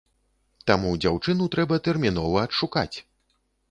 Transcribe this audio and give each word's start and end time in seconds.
Таму 0.71 0.95
дзяўчыну 1.03 1.49
трэба 1.59 1.81
тэрмінова 1.91 2.37
адшукаць! 2.49 2.97